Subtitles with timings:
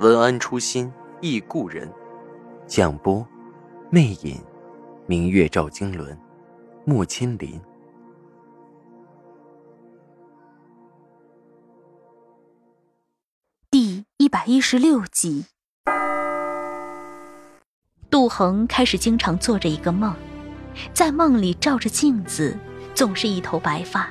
[0.00, 1.88] 文安初心忆故人，
[2.66, 3.24] 蒋波，
[3.90, 4.42] 魅影，
[5.06, 6.18] 明月照经纶，
[6.84, 7.60] 木千林。
[13.70, 15.46] 第一百一十六集，
[18.10, 20.12] 杜恒开始经常做着一个梦，
[20.92, 22.58] 在梦里照着镜子，
[22.96, 24.10] 总是一头白发，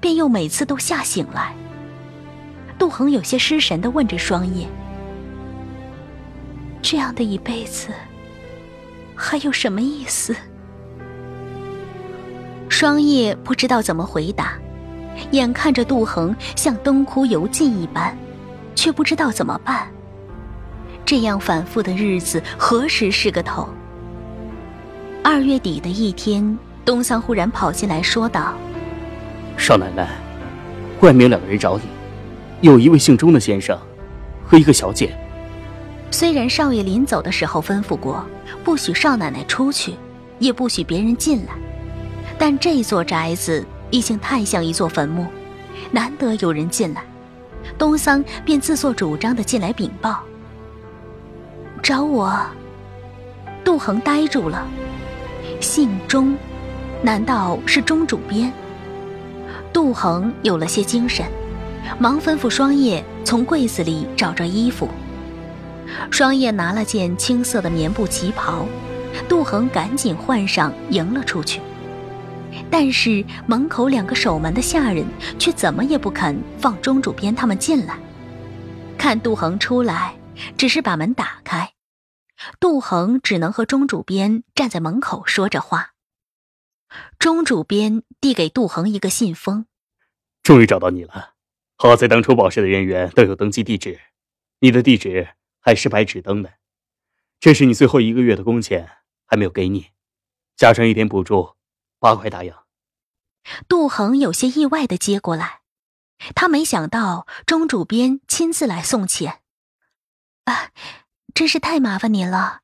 [0.00, 1.54] 便又每次都吓醒来。
[2.78, 4.66] 杜恒有些失神的问着双叶。
[6.82, 7.88] 这样的一辈子
[9.14, 10.34] 还有什么意思？
[12.68, 14.54] 双叶不知道怎么回答，
[15.30, 18.16] 眼看着杜恒像灯枯油尽一般，
[18.74, 19.88] 却不知道怎么办。
[21.04, 23.68] 这样反复的日子何时是个头？
[25.22, 28.54] 二月底的一天，东桑忽然跑进来说道
[29.56, 30.08] ：“少奶奶，
[31.00, 31.84] 外面有两个人找你，
[32.60, 33.78] 有一位姓钟的先生
[34.44, 35.16] 和一个小姐。”
[36.12, 38.22] 虽然少爷临走的时候吩咐过，
[38.62, 39.94] 不许少奶奶出去，
[40.38, 41.54] 也不许别人进来，
[42.38, 45.26] 但这座宅子已经太像一座坟墓，
[45.90, 47.02] 难得有人进来，
[47.78, 50.22] 东桑便自作主张的进来禀报。
[51.82, 52.38] 找我？
[53.64, 54.66] 杜恒呆住了，
[55.60, 56.36] 姓钟，
[57.02, 58.52] 难道是钟主编？
[59.72, 61.24] 杜恒有了些精神，
[61.98, 64.86] 忙吩咐双叶从柜子里找着衣服。
[66.10, 68.66] 双叶拿了件青色的棉布旗袍，
[69.28, 71.60] 杜恒赶紧换上，迎了出去。
[72.70, 75.06] 但是门口两个守门的下人
[75.38, 77.98] 却怎么也不肯放钟主编他们进来。
[78.98, 80.14] 看杜恒出来，
[80.56, 81.72] 只是把门打开，
[82.60, 85.92] 杜恒只能和钟主编站在门口说着话。
[87.18, 89.66] 钟主编递给杜恒一个信封，
[90.42, 91.30] 终于找到你了。
[91.76, 93.98] 好在当初报社的人员都有登记地址，
[94.60, 95.28] 你的地址。
[95.64, 96.54] 还是白纸登的，
[97.38, 99.92] 这是你最后一个月的工钱，还没有给你，
[100.56, 101.54] 加上一点补助，
[102.00, 102.66] 八块大洋。
[103.68, 105.60] 杜恒有些意外的接过来，
[106.34, 109.40] 他没想到钟主编亲自来送钱，
[110.44, 110.72] 啊，
[111.32, 112.62] 真是太麻烦您了。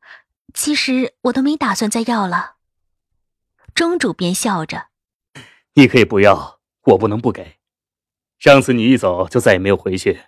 [0.52, 2.56] 其实我都没打算再要了。
[3.74, 4.88] 钟主编笑着，
[5.74, 7.58] 你可以不要，我不能不给。
[8.40, 10.24] 上次你一走就再也没有回去，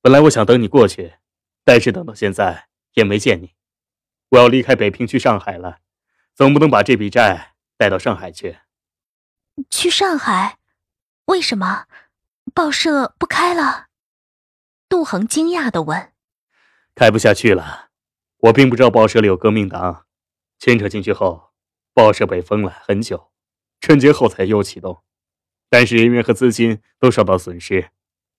[0.00, 1.14] 本来我想等你过去。
[1.66, 3.56] 但是等到现在也没见你，
[4.28, 5.80] 我要离开北平去上海了，
[6.32, 8.58] 总不能把这笔债带到上海去。
[9.68, 10.58] 去上海？
[11.24, 11.86] 为什么？
[12.54, 13.88] 报社不开了？
[14.88, 16.12] 杜恒惊讶的问。
[16.94, 17.88] 开不下去了，
[18.36, 20.06] 我并不知道报社里有革命党，
[20.60, 21.50] 牵扯进去后，
[21.92, 23.32] 报社被封了很久，
[23.80, 25.02] 春节后才又启动，
[25.68, 27.90] 但是人员和资金都受到损失，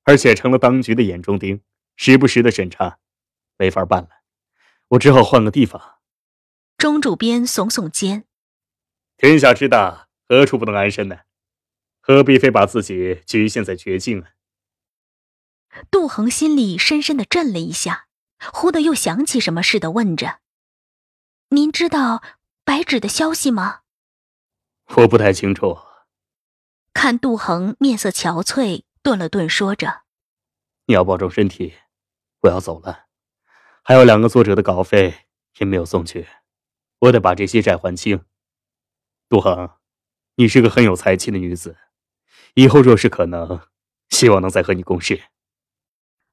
[0.06, 1.62] 而且成了当局的眼中钉，
[1.98, 3.00] 时不时的审查。
[3.58, 4.10] 没法办了，
[4.90, 6.00] 我只好换个地方。
[6.78, 8.26] 钟主编耸耸肩
[9.18, 11.22] ：“天下之大，何处不能安身呢？
[12.00, 14.32] 何必非把自己局限在绝境啊？”
[15.90, 18.08] 杜恒心里深深的震了一下，
[18.54, 20.40] 忽的又想起什么似的，问着
[21.50, 22.22] ：“您知道
[22.64, 23.82] 白纸的消息吗？”
[24.98, 25.80] 我不太清楚。
[26.94, 30.04] 看杜恒面色憔悴，顿了顿，说着
[30.86, 31.74] ：“你要保重身体，
[32.42, 33.07] 我要走了。”
[33.88, 35.28] 还有两个作者的稿费
[35.60, 36.28] 也没有送去，
[37.00, 38.20] 我得把这些债还清。
[39.30, 39.70] 杜恒，
[40.36, 41.78] 你是个很有才气的女子，
[42.56, 43.62] 以后若是可能，
[44.10, 45.24] 希望能再和你共事。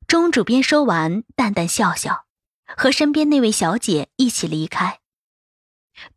[0.08, 2.26] 钟主编说完，淡淡笑笑，
[2.76, 4.98] 和身边那位小姐一起离开。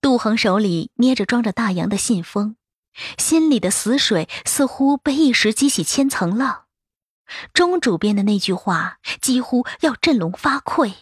[0.02, 2.56] 杜恒手里捏着装着大洋的信封，
[3.20, 6.66] 心里的死水似乎被一时激起千层浪。
[7.54, 10.96] 钟主编的那句话几乎要振聋发聩。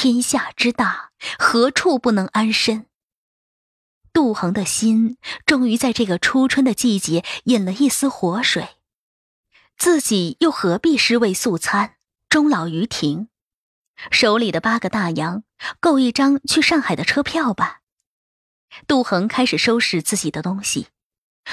[0.00, 1.10] 天下之大，
[1.40, 2.86] 何处不能安身？
[4.12, 8.76] 杜恒的心终于在这个初春的季节引了一丝活水，
[9.76, 11.96] 自己又何必尸位素餐，
[12.28, 13.26] 终老于庭？
[14.12, 15.42] 手里的八个大洋
[15.80, 17.80] 够一张去上海的车票吧？
[18.86, 20.86] 杜恒开始收拾自己的东西，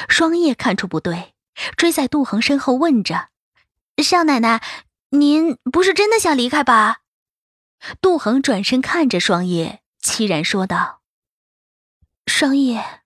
[0.08, 1.34] 双叶看出不对，
[1.76, 3.30] 追在杜恒身后问着
[4.06, 4.62] ：“少奶奶，
[5.10, 7.00] 您不是真的想离开吧？”
[8.02, 11.02] 杜恒转身看着双叶，凄然说道
[12.28, 13.04] ：“双叶，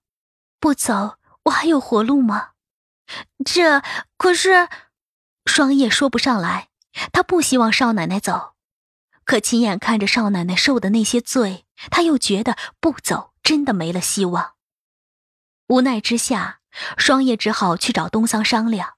[0.59, 2.51] 不走，我还有活路吗？”
[3.43, 3.81] 这
[4.17, 4.69] 可是，
[5.45, 6.69] 双叶说不上来。
[7.13, 8.55] 他不希望少奶奶走，
[9.23, 14.55] 可亲眼看着少奶奶受的那些罪，他又觉得不走真的没了希望。
[15.67, 16.61] 无奈之下，
[16.97, 18.95] 双叶只好去找东桑商量。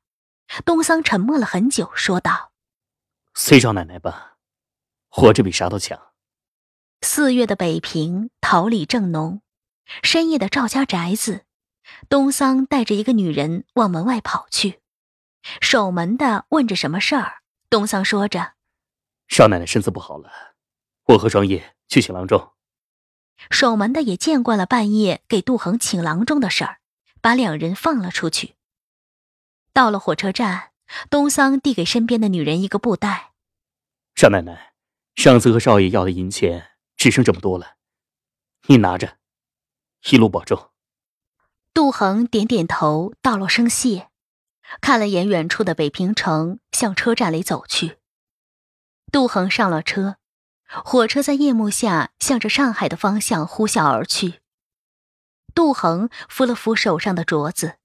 [0.65, 2.53] 东桑沉默了很久，说道
[3.35, 4.30] ：“随少奶奶吧，
[5.11, 5.99] 活着比啥都强。”
[7.05, 9.41] 四月的北平桃李正浓，
[10.01, 11.45] 深夜的赵家宅子，
[12.09, 14.81] 东桑带着一个女人往门外跑去，
[15.61, 17.41] 守门的问着什么事儿。
[17.69, 18.53] 东桑说着
[19.27, 20.29] ：“少奶奶身子不好了，
[21.05, 22.51] 我和双叶去请郎中。”
[23.49, 26.79] 守门的也见惯了半夜给杜恒请郎中的事儿，
[27.21, 28.55] 把两人放了出去。
[29.73, 30.71] 到了火车站，
[31.09, 33.31] 东桑递给身边的女人一个布袋
[34.13, 34.70] ：“少奶奶，
[35.15, 37.75] 上次和少爷要的银钱只剩这么多了，
[38.67, 39.17] 你拿着，
[40.09, 40.69] 一路保重。”
[41.73, 44.09] 杜恒点点头，道了声谢，
[44.81, 47.97] 看了眼远处的北平城，向车站里走去。
[49.11, 50.17] 杜恒上了车，
[50.67, 54.41] 火车在夜幕下向着上海的方向呼啸而去。
[55.53, 57.77] 杜恒扶了扶手上的镯子。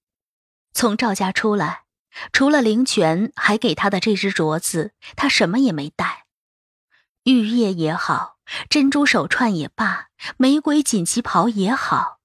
[0.73, 1.85] 从赵家出来，
[2.33, 6.26] 除了灵泉还给他的这只镯子，他什么也没带。
[7.27, 8.37] 玉叶也好，
[8.71, 12.21] 珍珠手串也罢，玫瑰锦旗袍也好，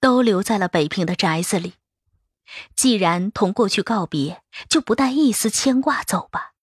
[0.00, 1.74] 都留在了北平的宅子里。
[2.74, 6.54] 既然同过去告别，就不带一丝牵挂走吧。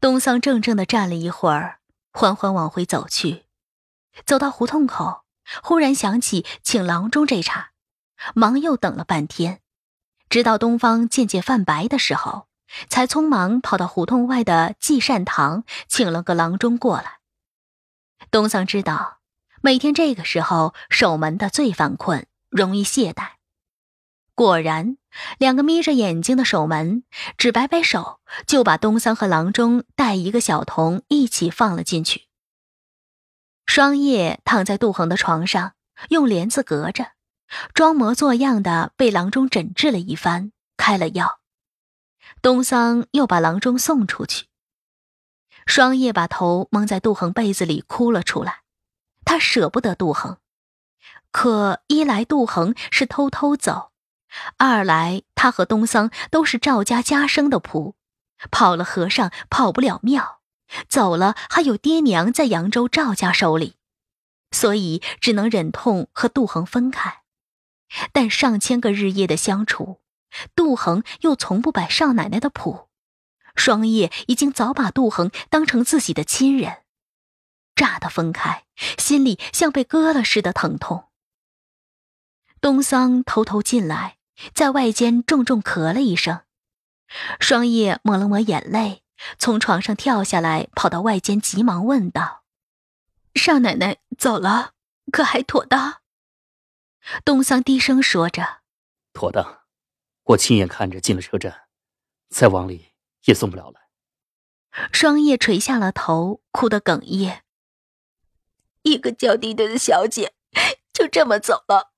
[0.00, 1.78] 东桑怔怔的站了一会儿，
[2.12, 3.44] 缓缓往回走去。
[4.24, 5.22] 走到胡同口，
[5.62, 7.70] 忽然想起请郎中这茬，
[8.34, 9.60] 忙又等了半天。
[10.28, 12.48] 直到东方渐渐泛白的时候，
[12.88, 17.18] 才匆忙跑到胡同外的济善堂，请了个郎中过来。
[18.30, 19.18] 东桑知道，
[19.62, 23.30] 每天这个时候守门的最犯困，容易懈怠。
[24.34, 24.98] 果然，
[25.38, 27.04] 两个眯着眼睛的守门
[27.38, 32.26] 只摆摆手，就把东桑和郎中带一个小童一起放了进去。
[33.64, 35.72] 双叶躺在杜恒的床上，
[36.10, 37.12] 用帘子隔着。
[37.72, 41.38] 装模作样的被郎中诊治了一番，开了药。
[42.42, 44.46] 东桑又把郎中送出去。
[45.66, 48.60] 双叶把头蒙在杜恒被子里哭了出来。
[49.24, 50.38] 他舍不得杜恒，
[51.32, 53.90] 可一来杜恒是偷偷走，
[54.56, 57.94] 二来他和东桑都是赵家家生的仆，
[58.52, 60.40] 跑了和尚跑不了庙，
[60.88, 63.74] 走了还有爹娘在扬州赵家手里，
[64.52, 67.22] 所以只能忍痛和杜恒分开。
[68.12, 70.00] 但上千个日夜的相处，
[70.54, 72.88] 杜恒又从不摆少奶奶的谱，
[73.54, 76.82] 双叶已经早把杜恒当成自己的亲人，
[77.74, 78.64] 乍的分开，
[78.98, 81.08] 心里像被割了似的疼痛。
[82.60, 84.18] 东桑偷偷进来，
[84.52, 86.42] 在外间重重咳了一声，
[87.38, 89.02] 双叶抹了抹眼泪，
[89.38, 92.44] 从床上跳下来，跑到外间，急忙问道
[93.34, 94.72] ：“少奶奶走了，
[95.12, 96.00] 可还妥当？”
[97.24, 98.62] 东桑低声说着
[99.12, 99.60] ：“妥当，
[100.26, 101.68] 我亲眼看着进了车站，
[102.28, 102.92] 再往里
[103.24, 103.80] 也送不了了。”
[104.92, 107.44] 双叶垂下了头，哭得哽咽。
[108.82, 110.34] 一个娇滴滴的小姐，
[110.92, 111.92] 就这么走了，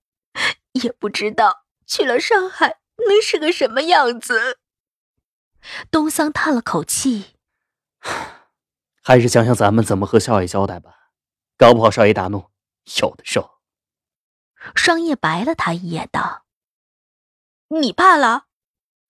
[0.73, 4.61] 也不知道去了上海能是个什么样子。
[5.91, 7.35] 东桑叹了口气
[9.03, 11.11] ：“还是想想咱们怎么和少爷交代吧，
[11.57, 12.51] 搞不好少爷大怒，
[13.01, 13.59] 有的受。”
[14.75, 16.45] 双叶白了他一眼，道
[17.69, 18.47] ：“你怕了？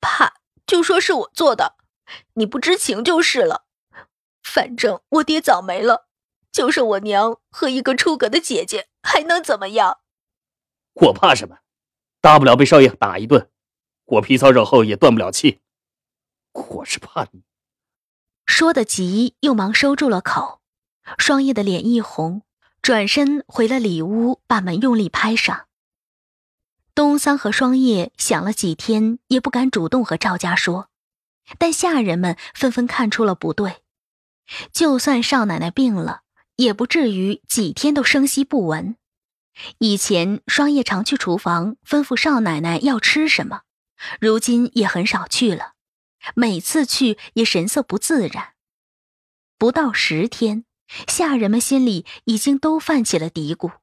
[0.00, 0.34] 怕
[0.66, 1.76] 就说是我做的，
[2.34, 3.66] 你不知情就是了。
[4.42, 6.08] 反正我爹早没了，
[6.50, 9.98] 就剩我娘和一个出格的姐姐，还能怎么样？
[10.94, 11.58] 我怕什么？
[12.20, 13.50] 大不了被少爷打一顿，
[14.04, 15.60] 我皮糙肉厚也断不了气。
[16.52, 17.44] 我是怕你。”
[18.46, 20.60] 说的急，又忙收住了口。
[21.18, 22.42] 双叶的脸一红。
[22.80, 25.67] 转身回了里屋，把门用力拍上。
[26.98, 30.88] 东桑和双叶想了几天，也不敢主动和赵家说，
[31.56, 33.84] 但下人们纷纷看出了不对。
[34.72, 36.22] 就算少奶奶病了，
[36.56, 38.96] 也不至于几天都声息不闻。
[39.78, 43.60] 以前双叶常去厨房吩咐少奶奶要吃什么，
[44.20, 45.74] 如今也很少去了，
[46.34, 48.54] 每次去也神色不自然。
[49.56, 50.64] 不到十天。
[51.06, 53.74] 下人们心里已经都泛起了嘀咕，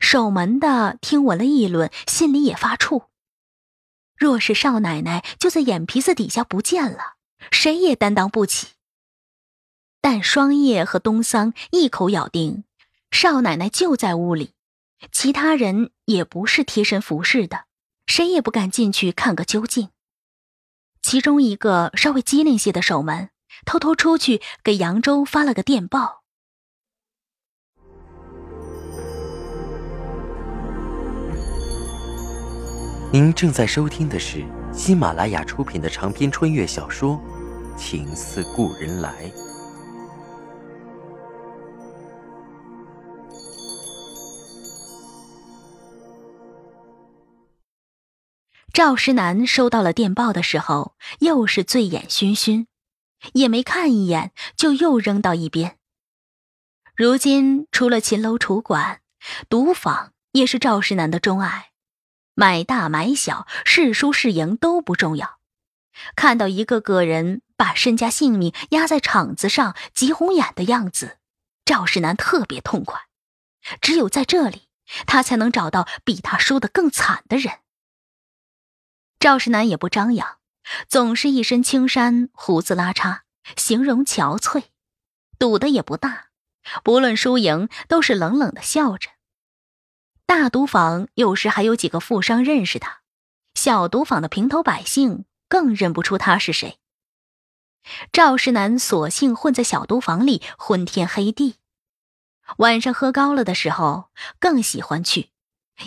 [0.00, 3.06] 守门的听闻了议论，心里也发怵。
[4.16, 7.14] 若是少奶奶就在眼皮子底下不见了，
[7.50, 8.68] 谁也担当不起。
[10.00, 12.64] 但双叶和东桑一口咬定
[13.10, 14.54] 少奶奶就在屋里，
[15.12, 17.64] 其他人也不是贴身服侍的，
[18.06, 19.90] 谁也不敢进去看个究竟。
[21.00, 23.30] 其中一个稍微机灵些的守门，
[23.64, 26.17] 偷偷出去给扬州发了个电报。
[33.10, 37.18] 您正在收听的是喜马拉雅出品的长篇穿越小说
[37.78, 39.10] 《情似故人来》。
[48.74, 52.66] 赵石南收到了电报的时候，又是醉眼醺醺，
[53.32, 55.78] 也没看一眼，就又扔到一边。
[56.94, 59.00] 如今除了秦楼楚馆，
[59.48, 61.70] 赌坊也是赵石南的钟爱。
[62.38, 65.40] 买大买小，是输是赢都不重要。
[66.14, 71.18] 看到一个个人把身家性命压在场子上，急红眼的样子，
[71.64, 73.08] 赵世南特别痛快。
[73.80, 74.68] 只有在这里，
[75.04, 77.54] 他才能找到比他输得更惨的人。
[79.18, 80.38] 赵世南也不张扬，
[80.86, 83.22] 总是一身青衫，胡子拉碴，
[83.56, 84.66] 形容憔悴，
[85.40, 86.28] 赌的也不大，
[86.84, 89.10] 不论输赢，都是冷冷的笑着。
[90.28, 93.00] 大赌坊有时还有几个富商认识他，
[93.54, 96.78] 小赌坊的平头百姓更认不出他是谁。
[98.12, 101.56] 赵世南索性混在小赌坊里昏天黑地，
[102.58, 105.30] 晚上喝高了的时候更喜欢去。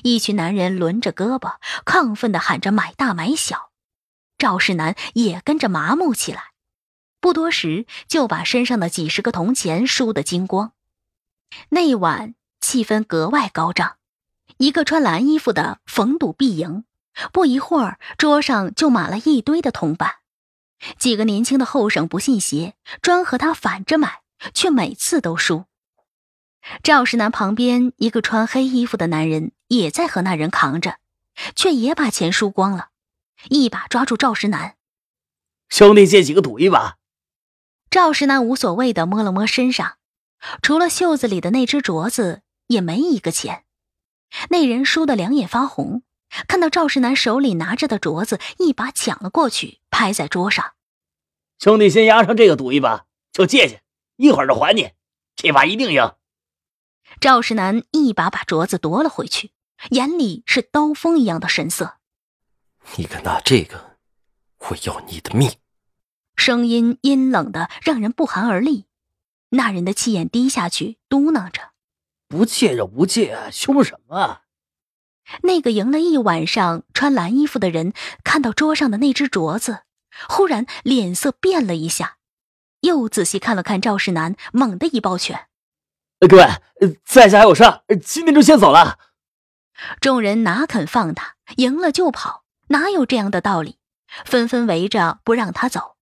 [0.01, 3.69] 一群男人轮着胳膊，亢奋地喊着买大买小，
[4.39, 6.53] 赵世南也跟着麻木起来，
[7.19, 10.74] 不多时就把身上的几十个铜钱输得精光。
[11.69, 13.98] 那晚气氛格外高涨。
[14.62, 16.84] 一个穿蓝衣服的逢赌必赢，
[17.34, 20.18] 不一会儿桌上就码了一堆的铜板。
[21.00, 24.22] 几个年轻的后生不信邪，专和他反着买，
[24.53, 25.65] 却每次都输。
[26.84, 31.00] 赵石南旁边一个穿黑衣服的男人也在和那人扛着，
[31.56, 32.89] 却也把钱输光了，
[33.50, 34.75] 一把抓住赵石南
[35.70, 36.98] ：“兄弟，借几个赌一把。”
[37.89, 39.98] 赵石南无所谓的摸了摸身上，
[40.62, 43.63] 除了袖子里的那只镯子，也没一个钱。
[44.50, 46.03] 那人输得两眼发红，
[46.47, 50.73] 看到赵世南手里拿着的镯子，一把抢了过去，拍在桌上
[51.59, 53.79] ：“兄弟，先押上这个赌一把，就借去，
[54.17, 54.91] 一会儿就还你。
[55.35, 56.13] 这把一定赢。”
[57.19, 59.51] 赵世南一把把镯子夺了回去，
[59.89, 61.97] 眼里是刀锋一样的神色
[62.95, 63.97] ：“你敢拿这个，
[64.59, 65.51] 我要你的命！”
[66.38, 68.85] 声音阴冷的让人不寒而栗。
[69.50, 71.70] 那人的气焰低下去，嘟囔着。
[72.31, 74.39] 不借就不借，凶什么？
[75.43, 79.81] 那个赢了一晚上穿蓝衣服的人看到桌上的那只镯子，
[80.29, 82.17] 忽然脸色变了一下，
[82.79, 85.47] 又仔细看了看赵世南，猛地一抱拳
[86.27, 87.63] ：“各位，在下还有事，
[88.01, 88.97] 今天就先走了。”
[90.00, 93.77] 众人哪肯放他，赢了就跑，哪有这样的道理？
[94.25, 95.97] 纷纷围着不让他走。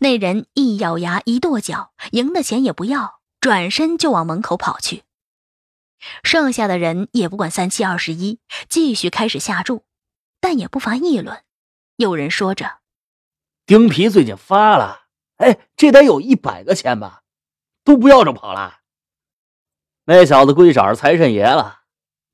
[0.00, 5.04] 那人一咬牙，一跺脚，赢的钱也不要，转身就往门口跑去。
[6.22, 9.84] 剩下的人也不管三七二十一，继续开始下注，
[10.40, 11.42] 但也不乏议论。
[11.96, 12.78] 有人说着
[13.66, 15.02] ：“丁皮最近发了，
[15.36, 17.22] 哎，这得有一百个钱吧？
[17.84, 18.78] 都不要着跑了。
[20.04, 21.82] 那小子估计找着财神爷了。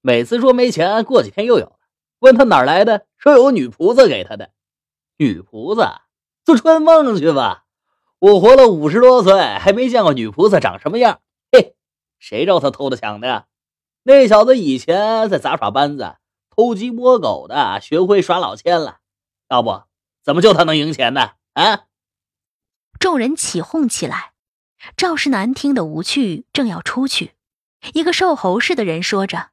[0.00, 1.78] 每次说没钱，过几天又有了。
[2.20, 4.52] 问他哪来的，说有个女菩萨给他的。
[5.18, 6.06] 女菩萨，
[6.44, 7.64] 做春梦去吧。
[8.20, 11.20] 我活了五十多岁，还没见过女菩萨长什么样。
[11.52, 11.76] 嘿，
[12.18, 13.46] 谁知道他偷的抢的呀？”
[14.02, 16.17] 那小子以前在杂耍班子
[16.50, 18.99] 偷鸡摸狗的，学会耍老千了。
[19.49, 19.83] 要不
[20.23, 21.33] 怎么就他能赢钱呢？
[21.55, 21.87] 啊！
[22.99, 24.33] 众人起哄起来。
[24.97, 27.35] 赵世南听得无趣，正要出去，
[27.95, 29.50] 一个瘦猴似的人说着：“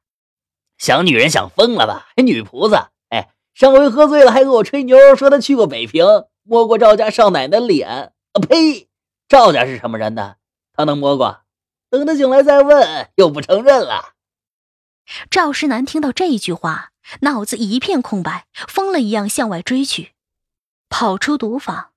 [0.78, 2.08] 想女人想疯了吧？
[2.16, 2.90] 女菩萨！
[3.08, 6.04] 哎，上回喝醉了还跟我吹牛，说他去过北平，
[6.44, 8.12] 摸过赵家少奶奶脸。
[8.32, 8.88] 啊呸！
[9.28, 10.36] 赵家是什么人呢？
[10.72, 11.40] 他能摸过？
[11.90, 14.14] 等他醒来再问，又不承认了。”
[15.30, 20.12] 赵世南听到这一句话，脑子一片空白，疯了一样向外追去，
[20.88, 21.90] 跑出赌坊。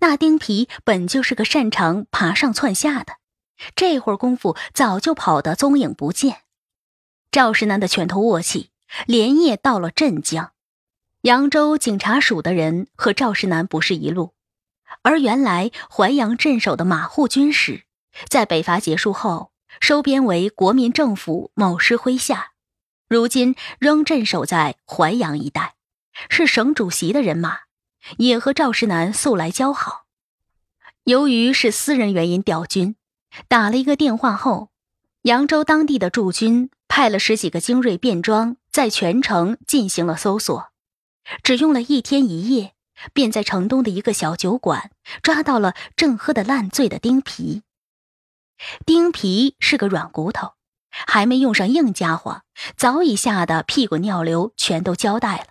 [0.00, 3.14] 那丁皮本就是个擅长爬上窜下的，
[3.74, 6.42] 这会儿功夫早就跑得踪影不见。
[7.32, 8.70] 赵世南的拳头握起，
[9.06, 10.52] 连夜到了镇江。
[11.22, 14.34] 扬州警察署的人和赵世南不是一路，
[15.02, 17.84] 而原来淮阳镇守的马户军使，
[18.28, 19.49] 在北伐结束后。
[19.78, 22.52] 收编为国民政府某师麾下，
[23.08, 25.74] 如今仍镇守在淮阳一带，
[26.28, 27.60] 是省主席的人马，
[28.18, 30.06] 也和赵世南素来交好。
[31.04, 32.96] 由于是私人原因调军，
[33.48, 34.70] 打了一个电话后，
[35.22, 40.70] 扬州当地的驻军派了十几个精锐便装，在全城进行了搜索，
[41.42, 42.74] 只用了一天一夜，
[43.12, 44.90] 便在城东的一个小酒馆
[45.22, 47.62] 抓到了正喝得烂醉的丁皮。
[48.84, 50.54] 丁皮是个软骨头，
[50.90, 52.42] 还没用上硬家伙，
[52.76, 55.46] 早已吓得屁滚尿流，全都交代了。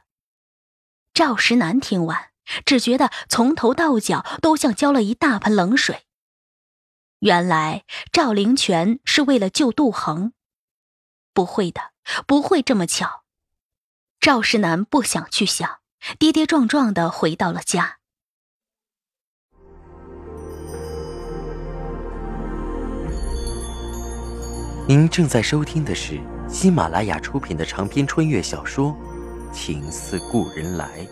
[1.14, 2.30] 赵石南听完，
[2.66, 6.06] 只觉得从头到脚都像浇了一大盆冷水。
[7.20, 10.34] 原来赵灵泉是为了救杜恒。
[11.34, 11.92] 不会的，
[12.26, 13.24] 不会这么巧。
[14.20, 15.80] 赵石南不想去想，
[16.18, 17.99] 跌跌撞撞的回到了家。
[24.90, 28.90] 您正在收听的是喜马拉雅出品的长篇穿越小说
[29.54, 31.06] 《情似故人来》。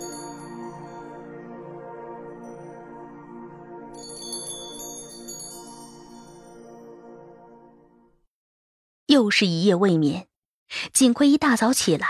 [9.06, 10.26] 又是一夜未眠，
[10.92, 12.08] 锦葵一大早起来，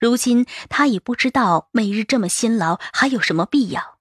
[0.00, 3.98] 如今他已不知道每日这么辛劳还有什么必要。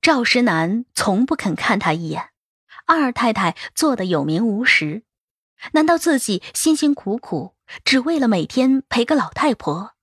[0.00, 2.30] 赵石南从不肯看他一眼，
[2.86, 5.02] 二太太做的有名无实，
[5.72, 9.94] 难道自己辛辛苦苦只为了每天陪个老太婆？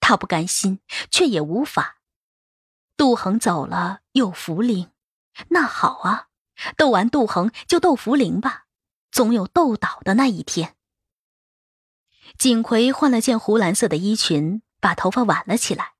[0.00, 0.80] 他不甘心，
[1.10, 1.98] 却也无法。
[2.96, 4.90] 杜恒走了，有福灵，
[5.48, 6.28] 那好啊，
[6.76, 8.64] 斗完杜恒就斗福灵吧。
[9.10, 10.76] 总有斗倒的那一天。
[12.36, 15.94] 锦葵换了件湖蓝色的衣裙，把头发挽了起来，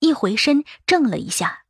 [0.00, 1.64] 一回身怔了一下。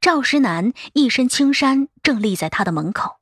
[0.00, 3.21] 赵石南一身青衫，正立在他的门口。